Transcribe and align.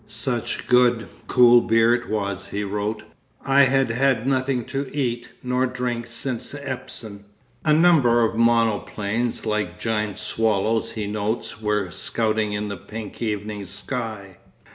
'Such 0.07 0.65
good, 0.65 1.07
cool 1.27 1.61
beer 1.61 1.93
it 1.93 2.09
was,' 2.09 2.47
he 2.47 2.63
wrote. 2.63 3.03
'I 3.45 3.61
had 3.65 3.91
had 3.91 4.25
nothing 4.25 4.65
to 4.65 4.89
eat 4.91 5.29
nor 5.43 5.67
drink 5.67 6.07
since 6.07 6.55
Epsom.' 6.55 7.23
A 7.63 7.71
number 7.71 8.23
of 8.25 8.35
monoplanes, 8.35 9.45
'like 9.45 9.79
giant 9.79 10.17
swallows,' 10.17 10.93
he 10.93 11.05
notes, 11.05 11.61
were 11.61 11.91
scouting 11.91 12.53
in 12.53 12.67
the 12.67 12.77
pink 12.77 13.21
evening 13.21 13.63
sky. 13.63 14.37